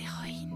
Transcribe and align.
héroïnes. 0.00 0.46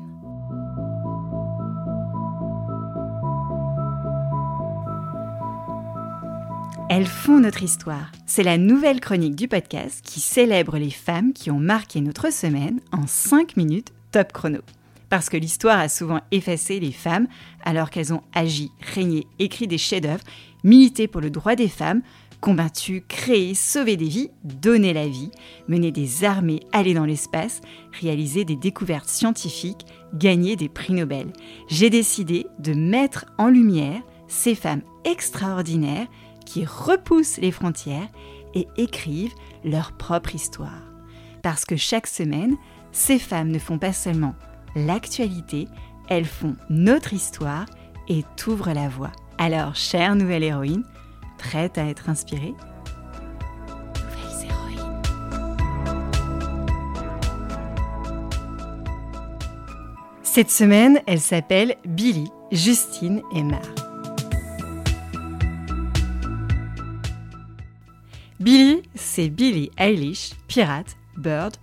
Elles 6.89 7.07
font 7.07 7.39
notre 7.39 7.63
histoire. 7.63 8.11
C'est 8.27 8.43
la 8.43 8.59
nouvelle 8.59 9.01
chronique 9.01 9.37
du 9.37 9.47
podcast 9.47 10.01
qui 10.05 10.19
célèbre 10.19 10.77
les 10.77 10.91
femmes 10.91 11.33
qui 11.33 11.51
ont 11.51 11.61
marqué 11.61 12.01
notre 12.01 12.33
semaine 12.33 12.81
en 12.91 13.07
5 13.07 13.57
minutes 13.57 13.93
top 14.11 14.33
chrono. 14.33 14.59
Parce 15.09 15.29
que 15.29 15.37
l'histoire 15.37 15.79
a 15.79 15.89
souvent 15.89 16.21
effacé 16.33 16.81
les 16.81 16.93
femmes 16.93 17.29
alors 17.65 17.91
qu'elles 17.91 18.13
ont 18.13 18.23
agi, 18.35 18.71
régné, 18.95 19.27
écrit 19.39 19.69
des 19.69 19.79
chefs-d'œuvre, 19.79 20.25
milité 20.65 21.07
pour 21.07 21.21
le 21.21 21.31
droit 21.31 21.55
des 21.55 21.69
femmes, 21.69 22.03
combattu, 22.41 23.05
créé, 23.07 23.55
sauvé 23.55 23.97
des 23.97 24.09
vies, 24.09 24.31
donné 24.45 24.93
la 24.93 25.07
vie, 25.07 25.31
mené 25.69 25.93
des 25.93 26.25
armées, 26.25 26.61
allé 26.73 26.95
dans 26.95 27.05
l'espace, 27.05 27.61
réalisé 28.01 28.45
des 28.45 28.57
découvertes 28.57 29.09
scientifiques, 29.09 29.87
gagné 30.15 30.57
des 30.57 30.69
prix 30.69 30.95
Nobel. 30.95 31.33
J'ai 31.69 31.91
décidé 31.91 32.47
de 32.59 32.73
mettre 32.73 33.27
en 33.39 33.49
lumière 33.49 34.03
ces 34.29 34.55
femmes 34.55 34.83
extraordinaires 35.05 36.07
qui 36.47 36.65
repoussent 36.65 37.39
les 37.39 37.53
frontières 37.53 38.09
et 38.55 38.67
écrivent 38.77 39.35
leur 39.65 39.93
propre 39.93 40.35
histoire. 40.35 40.83
Parce 41.43 41.65
que 41.65 41.77
chaque 41.77 42.07
semaine, 42.07 42.57
ces 42.93 43.19
femmes 43.19 43.49
ne 43.51 43.59
font 43.59 43.79
pas 43.79 43.93
seulement 43.93 44.35
l'actualité, 44.75 45.69
elles 46.09 46.27
font 46.27 46.57
notre 46.69 47.13
histoire 47.13 47.67
et 48.09 48.25
t'ouvrent 48.37 48.73
la 48.73 48.89
voie. 48.89 49.13
Alors, 49.39 49.75
chère 49.75 50.17
nouvelle 50.17 50.43
héroïne, 50.43 50.85
prête 51.41 51.79
à 51.79 51.87
être 51.87 52.09
inspirée 52.11 52.55
Nouvelles 53.95 54.47
héroïnes. 54.47 55.01
Cette 60.23 60.51
semaine, 60.51 61.01
elle 61.07 61.21
s'appelle 61.21 61.77
Billy, 61.87 62.29
Justine 62.53 63.23
et 63.35 63.43
Mar. 63.43 63.63
Billy, 68.39 68.83
c'est 68.95 69.29
Billie 69.29 69.71
Eilish, 69.79 70.33
pirate, 70.47 70.97
Bird, 71.17 71.57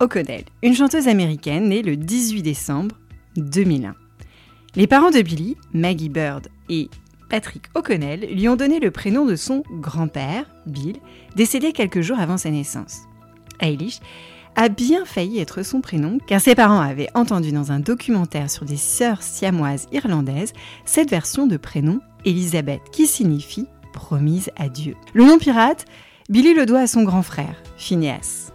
O'Connell, 0.00 0.44
une 0.62 0.74
chanteuse 0.74 1.08
américaine 1.08 1.68
née 1.68 1.82
le 1.82 1.96
18 1.96 2.42
décembre 2.42 2.96
2001. 3.36 3.94
Les 4.76 4.86
parents 4.86 5.10
de 5.10 5.22
Billy, 5.22 5.56
Maggie 5.72 6.08
Bird 6.08 6.48
et 6.68 6.88
Patrick 7.28 7.64
O'Connell, 7.74 8.26
lui 8.32 8.48
ont 8.48 8.56
donné 8.56 8.80
le 8.80 8.90
prénom 8.90 9.26
de 9.26 9.36
son 9.36 9.62
grand-père, 9.70 10.44
Bill, 10.66 10.96
décédé 11.36 11.72
quelques 11.72 12.00
jours 12.00 12.18
avant 12.18 12.38
sa 12.38 12.50
naissance. 12.50 13.02
Eilish 13.60 14.00
a 14.56 14.68
bien 14.68 15.04
failli 15.04 15.38
être 15.38 15.62
son 15.62 15.80
prénom, 15.80 16.18
car 16.26 16.40
ses 16.40 16.54
parents 16.54 16.80
avaient 16.80 17.10
entendu 17.14 17.52
dans 17.52 17.70
un 17.70 17.80
documentaire 17.80 18.50
sur 18.50 18.64
des 18.64 18.76
sœurs 18.76 19.22
siamoises 19.22 19.86
irlandaises 19.92 20.52
cette 20.84 21.10
version 21.10 21.46
de 21.46 21.56
prénom 21.56 22.00
Elisabeth, 22.24 22.80
qui 22.90 23.06
signifie 23.06 23.66
promise 23.92 24.50
à 24.56 24.68
Dieu. 24.68 24.96
Le 25.14 25.24
nom 25.24 25.38
pirate 25.38 25.84
Billy 26.28 26.54
le 26.54 26.66
doit 26.66 26.80
à 26.80 26.86
son 26.86 27.04
grand 27.04 27.22
frère, 27.22 27.62
Phineas. 27.76 28.52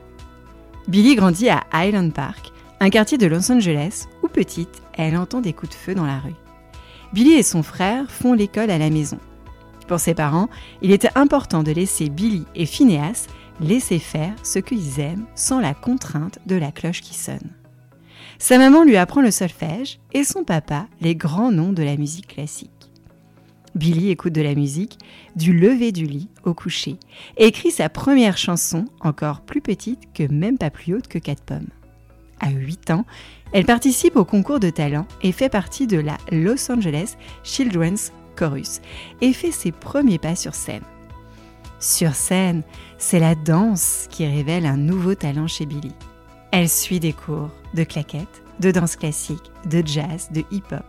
Billy 0.87 1.15
grandit 1.15 1.49
à 1.49 1.63
Highland 1.71 2.11
Park, 2.11 2.51
un 2.79 2.89
quartier 2.89 3.17
de 3.17 3.25
Los 3.25 3.51
Angeles 3.51 4.05
où 4.21 4.27
petite, 4.27 4.81
elle 4.93 5.15
entend 5.15 5.41
des 5.41 5.53
coups 5.53 5.71
de 5.71 5.75
feu 5.77 5.95
dans 5.95 6.05
la 6.05 6.19
rue. 6.19 6.35
Billy 7.13 7.33
et 7.33 7.43
son 7.43 7.61
frère 7.61 8.09
font 8.09 8.33
l'école 8.33 8.71
à 8.71 8.79
la 8.79 8.89
maison. 8.89 9.19
Pour 9.87 9.99
ses 9.99 10.15
parents, 10.15 10.49
il 10.81 10.91
était 10.91 11.15
important 11.15 11.61
de 11.61 11.71
laisser 11.71 12.09
Billy 12.09 12.45
et 12.55 12.65
Phineas 12.65 13.27
laisser 13.61 13.99
faire 13.99 14.33
ce 14.41 14.57
qu'ils 14.57 14.99
aiment 14.99 15.25
sans 15.35 15.59
la 15.59 15.75
contrainte 15.75 16.39
de 16.47 16.55
la 16.55 16.71
cloche 16.71 17.01
qui 17.01 17.13
sonne. 17.13 17.51
Sa 18.39 18.57
maman 18.57 18.83
lui 18.83 18.97
apprend 18.97 19.21
le 19.21 19.29
solfège 19.29 19.99
et 20.13 20.23
son 20.23 20.43
papa 20.43 20.87
les 21.01 21.15
grands 21.15 21.51
noms 21.51 21.71
de 21.71 21.83
la 21.83 21.97
musique 21.97 22.27
classique. 22.27 22.71
Billy 23.75 24.09
écoute 24.09 24.33
de 24.33 24.41
la 24.41 24.55
musique 24.55 24.97
du 25.35 25.53
lever 25.53 25.91
du 25.91 26.05
lit 26.05 26.29
au 26.43 26.55
coucher 26.55 26.97
et 27.37 27.45
écrit 27.45 27.71
sa 27.71 27.89
première 27.89 28.37
chanson 28.37 28.85
encore 29.01 29.41
plus 29.41 29.61
petite 29.61 30.11
que 30.13 30.31
même 30.31 30.57
pas 30.57 30.71
plus 30.71 30.95
haute 30.95 31.07
que 31.07 31.19
quatre 31.19 31.43
pommes. 31.43 31.69
À 32.39 32.49
8 32.49 32.91
ans, 32.91 33.05
elle 33.51 33.65
participe 33.65 34.15
au 34.15 34.25
concours 34.25 34.59
de 34.59 34.69
talent 34.69 35.07
et 35.21 35.31
fait 35.31 35.49
partie 35.49 35.87
de 35.87 35.99
la 35.99 36.17
Los 36.31 36.71
Angeles 36.71 37.15
Children's 37.43 38.11
Chorus 38.35 38.81
et 39.21 39.33
fait 39.33 39.51
ses 39.51 39.71
premiers 39.71 40.19
pas 40.19 40.35
sur 40.35 40.55
scène. 40.55 40.83
Sur 41.79 42.15
scène, 42.15 42.63
c'est 42.97 43.19
la 43.19 43.35
danse 43.35 44.07
qui 44.09 44.25
révèle 44.25 44.65
un 44.65 44.77
nouveau 44.77 45.15
talent 45.15 45.47
chez 45.47 45.65
Billy. 45.65 45.91
Elle 46.51 46.69
suit 46.69 46.99
des 46.99 47.13
cours 47.13 47.49
de 47.73 47.83
claquettes, 47.83 48.43
de 48.59 48.71
danse 48.71 48.95
classique, 48.95 49.51
de 49.69 49.83
jazz, 49.85 50.29
de 50.31 50.43
hip-hop, 50.51 50.85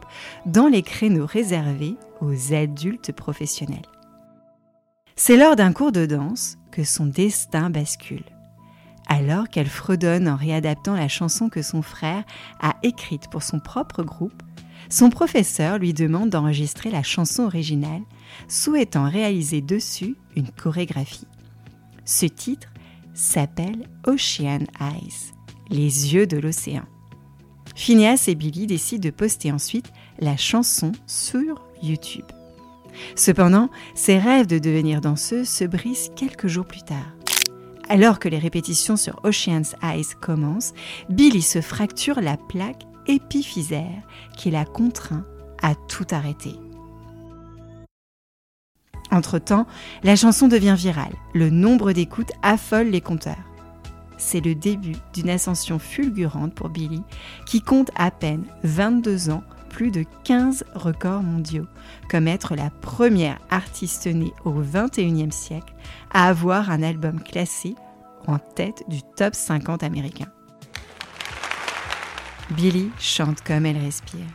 dans 0.47 0.69
les 0.69 0.83
créneaux 0.83 1.27
réservés 1.27 1.97
aux 2.21 2.53
adultes 2.53 3.13
professionnels. 3.13 3.87
C'est 5.17 5.37
lors 5.37 5.57
d'un 5.57 5.73
cours 5.73 5.93
de 5.93 6.07
danse 6.07 6.59
que 6.71 6.85
son 6.85 7.07
destin 7.07 7.71
bascule. 7.71 8.25
Alors 9.15 9.49
qu'elle 9.49 9.69
fredonne 9.69 10.29
en 10.29 10.35
réadaptant 10.35 10.95
la 10.95 11.07
chanson 11.07 11.49
que 11.49 11.63
son 11.63 11.83
frère 11.83 12.25
a 12.61 12.75
écrite 12.83 13.31
pour 13.31 13.45
son 13.45 13.61
propre 13.61 14.03
groupe, 14.03 14.43
son 14.91 15.09
professeur 15.09 15.79
lui 15.79 15.95
demande 15.95 16.31
d'enregistrer 16.31 16.91
la 16.91 17.05
chanson 17.05 17.45
originale, 17.45 18.03
souhaitant 18.49 19.09
réaliser 19.09 19.61
dessus 19.61 20.17
une 20.35 20.51
chorégraphie. 20.51 21.29
Ce 22.05 22.27
titre 22.27 22.67
s'appelle 23.15 23.89
Ocean 24.05 24.65
Eyes, 24.81 25.33
les 25.71 26.13
yeux 26.13 26.27
de 26.27 26.39
l'océan. 26.39 26.85
Phineas 27.77 28.25
et 28.27 28.35
Billy 28.35 28.67
décident 28.67 29.05
de 29.05 29.15
poster 29.15 29.53
ensuite 29.53 29.93
la 30.19 30.37
chanson 30.37 30.91
sur 31.07 31.65
YouTube. 31.85 32.27
Cependant, 33.15 33.71
ses 33.95 34.19
rêves 34.19 34.49
de 34.49 34.59
devenir 34.59 35.01
danseuse 35.01 35.49
se 35.49 35.63
brisent 35.65 36.11
quelques 36.17 36.49
jours 36.49 36.67
plus 36.67 36.83
tard. 36.83 37.14
Alors 37.89 38.19
que 38.19 38.29
les 38.29 38.39
répétitions 38.39 38.97
sur 38.97 39.21
Ocean's 39.25 39.75
Eyes 39.83 40.15
commencent, 40.21 40.73
Billy 41.09 41.43
se 41.43 41.61
fracture 41.61 42.21
la 42.21 42.37
plaque 42.37 42.85
épiphysaire 43.07 44.03
qui 44.37 44.51
la 44.51 44.65
contraint 44.65 45.27
à 45.63 45.75
tout 45.75 46.07
arrêter. 46.11 46.55
Entre-temps, 49.11 49.67
la 50.03 50.17
chanson 50.17 50.49
devient 50.49 50.75
virale. 50.77 51.15
Le 51.35 51.51
nombre 51.51 51.93
d'écoutes 51.93 52.33
affole 52.43 52.89
les 52.89 53.01
compteurs 53.01 53.55
c'est 54.17 54.41
le 54.41 54.55
début 54.55 54.97
d'une 55.13 55.31
ascension 55.31 55.79
fulgurante 55.79 56.55
pour 56.55 56.69
Billy, 56.69 57.03
qui 57.47 57.61
compte 57.61 57.91
à 57.97 58.11
peine 58.11 58.45
22 58.63 59.31
ans, 59.31 59.43
plus 59.75 59.91
de 59.91 60.05
15 60.23 60.65
records 60.77 61.25
mondiaux, 61.25 61.67
comme 62.09 62.29
être 62.29 62.55
la 62.55 62.71
première 62.71 63.41
artiste 63.51 64.07
née 64.07 64.33
au 64.45 64.63
21e 64.63 65.33
siècle 65.33 65.75
à 66.13 66.29
avoir 66.29 66.71
un 66.71 66.81
album 66.81 67.21
classé 67.21 67.75
en 68.29 68.39
tête 68.39 68.85
du 68.87 69.01
top 69.17 69.35
50 69.35 69.83
américain. 69.83 70.29
Billy 72.51 72.91
chante 73.01 73.41
comme 73.43 73.67
elle 73.67 73.79
respire. 73.79 74.27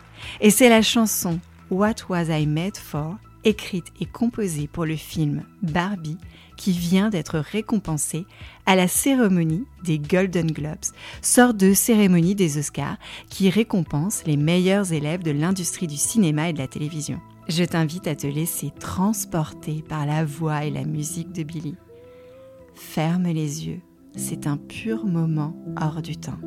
Et 0.42 0.52
c'est 0.52 0.68
la 0.68 0.82
chanson 0.82 1.40
What 1.72 1.96
Was 2.10 2.26
I 2.26 2.46
Made 2.46 2.76
For, 2.76 3.16
écrite 3.44 3.88
et 4.00 4.06
composée 4.06 4.68
pour 4.68 4.86
le 4.86 4.96
film 4.96 5.44
Barbie, 5.62 6.18
qui 6.58 6.72
vient 6.72 7.10
d'être 7.10 7.40
récompensé 7.40 8.26
à 8.66 8.76
la 8.76 8.88
cérémonie 8.88 9.66
des 9.84 9.98
Golden 9.98 10.52
Globes, 10.52 10.94
sorte 11.22 11.56
de 11.58 11.74
cérémonie 11.74 12.36
des 12.36 12.58
Oscars 12.58 12.98
qui 13.30 13.50
récompense 13.50 14.24
les 14.26 14.36
meilleurs 14.36 14.92
élèves 14.92 15.24
de 15.24 15.32
l'industrie 15.32 15.88
du 15.88 15.96
cinéma 15.96 16.50
et 16.50 16.54
de 16.54 16.60
la 16.60 16.68
télévision. 16.68 17.20
Je 17.48 17.64
t'invite 17.64 18.08
à 18.08 18.16
te 18.16 18.28
laisser 18.28 18.72
transporter 18.80 19.84
par 19.88 20.06
la 20.06 20.26
voix 20.26 20.66
et 20.66 20.70
la 20.70 20.84
musique 20.84 21.32
de 21.32 21.44
Billy. 21.44 21.76
Ferme 22.76 23.24
les 23.24 23.68
yeux, 23.68 23.82
c'est 24.16 24.46
un 24.46 24.58
pur 24.58 25.06
moment 25.06 25.56
hors 25.80 26.02
du 26.02 26.18
temps. 26.18 26.40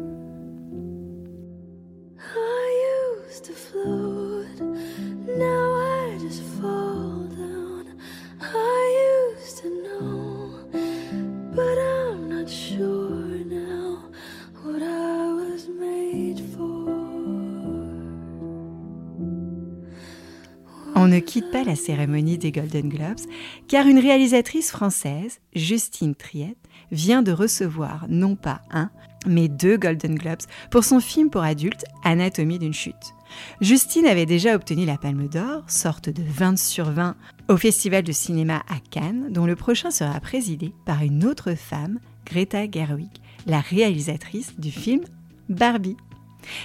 On 20.94 21.08
ne 21.08 21.20
quitte 21.20 21.50
pas 21.50 21.64
la 21.64 21.74
cérémonie 21.74 22.38
des 22.38 22.52
Golden 22.52 22.88
Globes 22.88 23.20
car 23.66 23.86
une 23.86 23.98
réalisatrice 23.98 24.70
française, 24.70 25.40
Justine 25.54 26.14
Triette, 26.14 26.58
vient 26.90 27.22
de 27.22 27.32
recevoir 27.32 28.06
non 28.08 28.36
pas 28.36 28.60
un, 28.70 28.90
mais 29.26 29.48
deux 29.48 29.78
Golden 29.78 30.16
Globes 30.16 30.42
pour 30.70 30.84
son 30.84 31.00
film 31.00 31.30
pour 31.30 31.42
adultes 31.42 31.84
Anatomie 32.04 32.58
d'une 32.58 32.74
chute. 32.74 33.14
Justine 33.62 34.06
avait 34.06 34.26
déjà 34.26 34.54
obtenu 34.54 34.84
la 34.84 34.98
Palme 34.98 35.28
d'Or, 35.28 35.64
sorte 35.66 36.10
de 36.10 36.22
20 36.22 36.58
sur 36.58 36.90
20, 36.90 37.16
au 37.48 37.56
Festival 37.56 38.02
de 38.02 38.12
cinéma 38.12 38.62
à 38.68 38.78
Cannes, 38.90 39.28
dont 39.30 39.46
le 39.46 39.56
prochain 39.56 39.90
sera 39.90 40.20
présidé 40.20 40.74
par 40.84 41.02
une 41.02 41.24
autre 41.24 41.54
femme, 41.54 41.98
Greta 42.26 42.70
Gerwig, 42.70 43.10
la 43.46 43.60
réalisatrice 43.60 44.58
du 44.58 44.70
film 44.70 45.00
Barbie. 45.48 45.96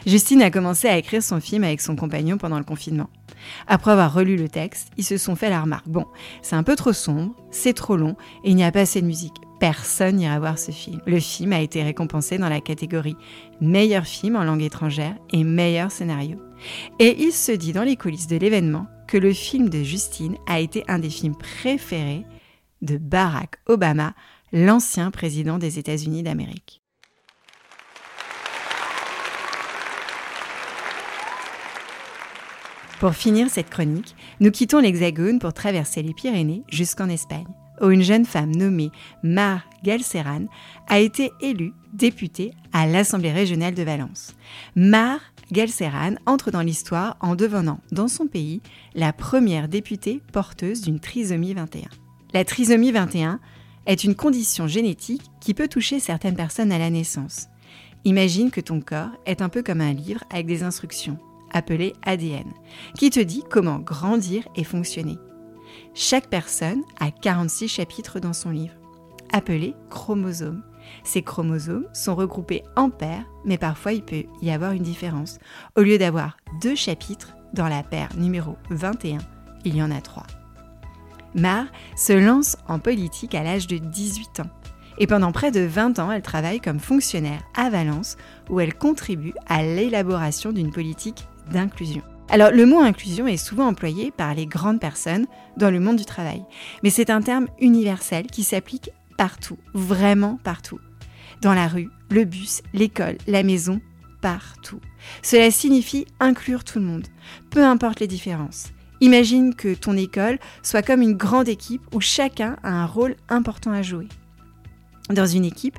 Justine 0.06 0.42
a 0.42 0.52
commencé 0.52 0.88
à 0.88 0.98
écrire 0.98 1.24
son 1.24 1.40
film 1.40 1.64
avec 1.64 1.82
son 1.82 1.96
compagnon 1.96 2.38
pendant 2.38 2.58
le 2.58 2.64
confinement. 2.64 3.10
Après 3.68 3.92
avoir 3.92 4.14
relu 4.14 4.36
le 4.36 4.50
texte, 4.50 4.90
ils 4.98 5.04
se 5.04 5.18
sont 5.18 5.36
fait 5.36 5.50
la 5.50 5.62
remarque. 5.62 5.88
Bon, 5.88 6.06
c'est 6.42 6.56
un 6.56 6.64
peu 6.64 6.76
trop 6.76 6.94
sombre, 6.94 7.36
c'est 7.52 7.74
trop 7.74 7.98
long 7.98 8.16
et 8.44 8.52
il 8.52 8.56
n'y 8.56 8.64
a 8.64 8.72
pas 8.72 8.82
assez 8.82 9.02
de 9.02 9.08
musique. 9.08 9.36
Personne 9.60 10.18
n'ira 10.18 10.40
voir 10.40 10.60
ce 10.60 10.72
film. 10.72 11.02
Le 11.06 11.20
film 11.20 11.54
a 11.54 11.62
été 11.62 11.82
récompensé 11.82 12.38
dans 12.38 12.50
la 12.50 12.62
catégorie 12.62 13.16
meilleur 13.60 14.06
film 14.06 14.36
en 14.36 14.44
langue 14.44 14.62
étrangère 14.62 15.16
et 15.32 15.44
meilleur 15.44 15.92
scénario. 15.92 16.38
Et 17.00 17.24
il 17.24 17.32
se 17.32 17.52
dit 17.52 17.74
dans 17.74 17.84
les 17.84 17.96
coulisses 17.96 18.28
de 18.28 18.38
l'événement 18.38 18.88
que 19.08 19.18
le 19.18 19.34
film 19.34 19.70
de 19.70 19.84
Justine 19.84 20.38
a 20.48 20.60
été 20.60 20.84
un 20.88 21.00
des 21.00 21.10
films 21.10 21.36
préférés 21.36 22.26
de 22.82 22.98
Barack 22.98 23.56
Obama, 23.66 24.14
l'ancien 24.54 25.12
président 25.12 25.58
des 25.58 25.80
États-Unis 25.80 26.24
d'Amérique. 26.24 26.82
Pour 33.00 33.14
finir 33.14 33.48
cette 33.52 33.70
chronique, 33.70 34.16
nous 34.40 34.50
quittons 34.50 34.80
l'Hexagone 34.80 35.38
pour 35.38 35.54
traverser 35.54 36.02
les 36.02 36.16
Pyrénées 36.16 36.64
jusqu'en 36.68 37.10
Espagne, 37.10 37.46
où 37.80 37.92
une 37.92 38.02
jeune 38.02 38.26
femme 38.26 38.56
nommée 38.56 38.90
Mar 39.22 39.62
Galceran 39.84 40.48
a 40.88 40.98
été 40.98 41.32
élue 41.40 41.74
députée 41.94 42.54
à 42.74 42.88
l'Assemblée 42.88 43.32
régionale 43.32 43.76
de 43.76 43.84
Valence. 43.84 44.34
Mar 44.76 45.20
Galceran 45.52 46.16
entre 46.26 46.50
dans 46.50 46.62
l'histoire 46.62 47.18
en 47.22 47.36
devenant, 47.36 47.82
dans 47.92 48.08
son 48.08 48.26
pays, 48.26 48.62
la 48.96 49.14
première 49.14 49.68
députée 49.68 50.24
porteuse 50.34 50.82
d'une 50.82 51.00
trisomie 51.00 51.54
21. 51.54 51.90
La 52.34 52.46
trisomie 52.46 52.92
21 52.92 53.40
est 53.86 54.06
une 54.06 54.16
condition 54.16 54.66
génétique 54.66 55.30
qui 55.40 55.54
peut 55.54 55.68
toucher 55.68 56.00
certaines 56.00 56.36
personnes 56.36 56.72
à 56.72 56.80
la 56.80 56.90
naissance. 56.90 57.48
Imagine 58.06 58.50
que 58.50 58.62
ton 58.62 58.82
corps 58.82 59.12
est 59.28 59.44
un 59.44 59.50
peu 59.50 59.62
comme 59.62 59.82
un 59.82 59.94
livre 59.94 60.24
avec 60.32 60.48
des 60.48 60.64
instructions 60.64 61.20
appelé 61.52 61.94
ADN, 62.04 62.52
qui 62.98 63.10
te 63.10 63.20
dit 63.20 63.44
comment 63.50 63.80
grandir 63.80 64.48
et 64.56 64.64
fonctionner. 64.64 65.18
Chaque 65.94 66.28
personne 66.28 66.84
a 67.00 67.12
46 67.12 67.68
chapitres 67.68 68.20
dans 68.20 68.34
son 68.34 68.50
livre, 68.50 68.76
appelés 69.32 69.76
chromosomes. 69.90 70.64
Ces 71.04 71.22
chromosomes 71.22 71.88
sont 71.94 72.16
regroupés 72.16 72.64
en 72.76 72.90
paires, 72.90 73.26
mais 73.46 73.58
parfois 73.58 73.94
il 73.94 74.04
peut 74.04 74.24
y 74.42 74.52
avoir 74.52 74.72
une 74.72 74.84
différence. 74.84 75.40
Au 75.76 75.82
lieu 75.82 75.98
d'avoir 75.98 76.38
deux 76.62 76.76
chapitres, 76.76 77.34
dans 77.54 77.68
la 77.68 77.84
paire 77.84 78.10
numéro 78.18 78.58
21, 78.70 79.20
il 79.66 79.76
y 79.76 79.84
en 79.84 79.92
a 79.92 80.02
trois. 80.02 80.28
Mar 81.36 81.66
se 81.96 82.14
lance 82.14 82.58
en 82.68 82.80
politique 82.80 83.36
à 83.36 83.44
l'âge 83.44 83.68
de 83.68 83.78
18 83.78 84.42
ans. 84.42 84.50
Et 84.98 85.08
pendant 85.08 85.32
près 85.32 85.52
de 85.52 85.62
20 85.62 86.00
ans, 86.00 86.12
elle 86.12 86.24
travaille 86.24 86.60
comme 86.60 86.80
fonctionnaire 86.80 87.42
à 87.56 87.70
Valence, 87.70 88.18
où 88.50 88.60
elle 88.60 88.74
contribue 88.74 89.34
à 89.48 89.62
l'élaboration 89.62 90.52
d'une 90.52 90.72
politique 90.72 91.28
d'inclusion. 91.52 92.02
Alors 92.30 92.52
le 92.52 92.66
mot 92.66 92.80
inclusion 92.80 93.28
est 93.28 93.38
souvent 93.38 93.68
employé 93.68 94.12
par 94.12 94.34
les 94.36 94.46
grandes 94.46 94.82
personnes 94.82 95.28
dans 95.56 95.72
le 95.72 95.80
monde 95.80 95.96
du 95.96 96.06
travail, 96.06 96.44
mais 96.84 96.90
c'est 96.90 97.10
un 97.10 97.22
terme 97.22 97.48
universel 97.60 98.28
qui 98.28 98.44
s'applique 98.44 98.90
partout, 99.18 99.58
vraiment 99.74 100.38
partout. 100.44 100.80
Dans 101.42 101.54
la 101.54 101.68
rue, 101.68 101.90
le 102.10 102.26
bus, 102.26 102.62
l'école, 102.74 103.18
la 103.28 103.44
maison, 103.44 103.80
partout. 104.22 104.82
Cela 105.22 105.52
signifie 105.52 106.06
inclure 106.20 106.64
tout 106.64 106.80
le 106.80 106.86
monde, 106.86 107.08
peu 107.50 107.64
importe 107.64 108.00
les 108.00 108.08
différences. 108.08 108.72
Imagine 109.00 109.54
que 109.54 109.74
ton 109.74 109.96
école 109.96 110.40
soit 110.64 110.82
comme 110.82 111.02
une 111.02 111.16
grande 111.16 111.48
équipe 111.48 111.84
où 111.94 112.02
chacun 112.02 112.58
a 112.64 112.70
un 112.70 112.86
rôle 112.86 113.16
important 113.30 113.72
à 113.72 113.84
jouer. 113.84 114.08
Dans 115.10 115.28
une 115.28 115.46
équipe, 115.46 115.78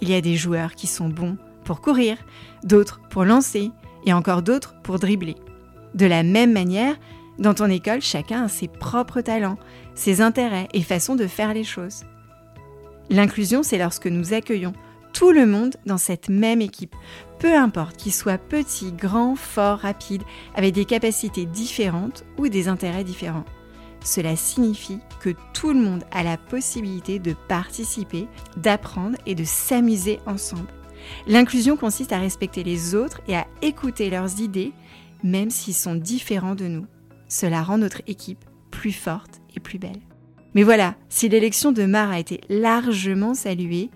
il 0.00 0.08
y 0.08 0.14
a 0.14 0.20
des 0.20 0.36
joueurs 0.36 0.74
qui 0.74 0.86
sont 0.86 1.08
bons 1.08 1.36
pour 1.64 1.80
courir, 1.80 2.16
d'autres 2.64 3.00
pour 3.10 3.24
lancer, 3.24 3.70
et 4.06 4.12
encore 4.12 4.42
d'autres 4.42 4.74
pour 4.82 4.98
dribbler. 4.98 5.36
De 5.94 6.06
la 6.06 6.22
même 6.22 6.52
manière, 6.52 6.96
dans 7.38 7.54
ton 7.54 7.66
école, 7.66 8.00
chacun 8.00 8.44
a 8.44 8.48
ses 8.48 8.68
propres 8.68 9.22
talents, 9.22 9.58
ses 9.94 10.20
intérêts 10.20 10.68
et 10.74 10.82
façons 10.82 11.16
de 11.16 11.26
faire 11.26 11.54
les 11.54 11.64
choses. 11.64 12.04
L'inclusion, 13.08 13.62
c'est 13.62 13.78
lorsque 13.78 14.06
nous 14.06 14.34
accueillons 14.34 14.72
tout 15.12 15.32
le 15.32 15.46
monde 15.46 15.74
dans 15.86 15.98
cette 15.98 16.28
même 16.28 16.60
équipe, 16.60 16.94
peu 17.38 17.56
importe 17.56 17.96
qu'il 17.96 18.12
soit 18.12 18.38
petit, 18.38 18.92
grand, 18.92 19.34
fort, 19.34 19.78
rapide, 19.78 20.22
avec 20.54 20.74
des 20.74 20.84
capacités 20.84 21.46
différentes 21.46 22.24
ou 22.38 22.48
des 22.48 22.68
intérêts 22.68 23.04
différents. 23.04 23.44
Cela 24.04 24.36
signifie 24.36 25.00
que 25.20 25.30
tout 25.52 25.72
le 25.72 25.80
monde 25.80 26.04
a 26.10 26.22
la 26.22 26.36
possibilité 26.36 27.18
de 27.18 27.34
participer, 27.48 28.28
d'apprendre 28.56 29.18
et 29.26 29.34
de 29.34 29.44
s'amuser 29.44 30.20
ensemble. 30.26 30.68
L'inclusion 31.26 31.76
consiste 31.76 32.12
à 32.12 32.18
respecter 32.18 32.62
les 32.62 32.94
autres 32.94 33.20
et 33.28 33.36
à 33.36 33.46
écouter 33.62 34.10
leurs 34.10 34.40
idées, 34.40 34.72
même 35.22 35.50
s'ils 35.50 35.74
sont 35.74 35.94
différents 35.94 36.54
de 36.54 36.66
nous. 36.66 36.86
Cela 37.28 37.62
rend 37.62 37.78
notre 37.78 38.02
équipe 38.06 38.44
plus 38.70 38.92
forte 38.92 39.40
et 39.54 39.60
plus 39.60 39.78
belle. 39.78 40.00
Mais 40.54 40.62
voilà, 40.62 40.94
si 41.08 41.28
l'élection 41.28 41.72
de 41.72 41.84
Mar 41.84 42.10
a 42.10 42.18
été 42.18 42.40
largement 42.48 43.34
saluée, 43.34 43.90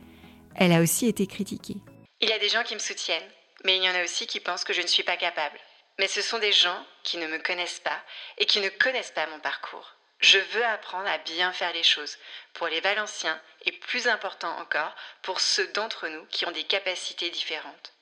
elle 0.55 0.73
a 0.73 0.81
aussi 0.81 1.07
été 1.07 1.27
critiquée. 1.27 1.77
Il 2.21 2.29
y 2.29 2.33
a 2.33 2.39
des 2.39 2.49
gens 2.49 2.63
qui 2.63 2.75
me 2.75 2.81
soutiennent, 2.81 3.23
mais 3.65 3.77
il 3.77 3.83
y 3.83 3.89
en 3.89 3.95
a 3.95 4.05
aussi 4.05 4.27
qui 4.27 4.41
pensent 4.41 4.65
que 4.65 4.73
je 4.73 4.83
ne 4.83 4.87
suis 4.87 5.03
pas 5.03 5.17
capable. 5.17 5.59
Mais 5.99 6.07
ce 6.07 6.23
sont 6.23 6.39
des 6.39 6.53
gens 6.53 6.85
qui 7.03 7.19
ne 7.19 7.27
me 7.27 7.39
connaissent 7.39 7.81
pas 7.81 7.99
et 8.39 8.47
qui 8.47 8.61
ne 8.61 8.69
connaissent 8.69 9.13
pas 9.15 9.29
mon 9.31 9.41
parcours. 9.41 9.97
Je 10.25 10.38
veux 10.38 10.65
apprendre 10.65 11.06
à 11.06 11.19
bien 11.19 11.53
faire 11.53 11.75
les 11.75 11.82
choses 11.82 12.17
pour 12.55 12.67
les 12.69 12.81
Valenciens 12.81 13.38
et 13.67 13.73
plus 13.73 14.09
important 14.09 14.56
encore 14.59 14.94
pour 15.21 15.38
ceux 15.38 15.71
d'entre 15.75 16.09
nous 16.09 16.25
qui 16.31 16.47
ont 16.47 16.50
des 16.50 16.62
capacités 16.62 17.29
différentes. 17.29 17.93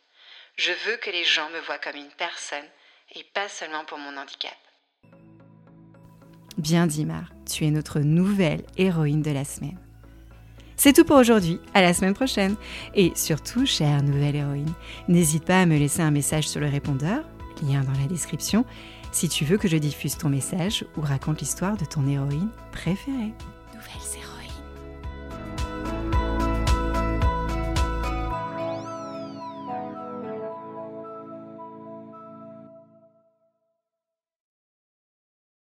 Je 0.55 0.71
veux 0.87 0.97
que 0.99 1.11
les 1.11 1.25
gens 1.25 1.51
me 1.51 1.59
voient 1.59 1.81
comme 1.81 1.97
une 1.97 2.13
personne 2.13 2.69
et 3.17 3.25
pas 3.35 3.49
seulement 3.49 3.85
pour 3.85 3.99
mon 3.99 4.17
handicap. 4.17 4.57
Bien 6.59 6.87
dit 6.87 7.07
Mar, 7.07 7.25
tu 7.51 7.65
es 7.65 7.71
notre 7.71 7.99
nouvelle 7.99 8.63
héroïne 8.77 9.23
de 9.23 9.33
la 9.33 9.45
semaine. 9.45 9.81
C'est 10.77 10.93
tout 10.93 11.05
pour 11.05 11.17
aujourd'hui, 11.17 11.59
à 11.75 11.83
la 11.83 11.93
semaine 11.93 12.15
prochaine. 12.15 12.55
Et 12.95 13.11
surtout, 13.17 13.67
chère 13.67 14.01
nouvelle 14.05 14.37
héroïne, 14.37 14.75
n'hésite 15.09 15.45
pas 15.45 15.63
à 15.63 15.67
me 15.67 15.77
laisser 15.77 16.03
un 16.03 16.13
message 16.13 16.47
sur 16.47 16.61
le 16.61 16.69
répondeur, 16.69 17.25
lien 17.63 17.81
dans 17.81 18.01
la 18.01 18.07
description, 18.07 18.65
si 19.13 19.29
tu 19.29 19.45
veux 19.45 19.59
que 19.59 19.69
je 19.69 19.77
diffuse 19.77 20.17
ton 20.17 20.29
message 20.29 20.85
ou 20.97 21.03
raconte 21.03 21.41
l'histoire 21.41 21.77
de 21.77 21.85
ton 21.85 22.07
héroïne 22.09 22.49
préférée. 22.73 23.33
Nouvelle 23.75 24.01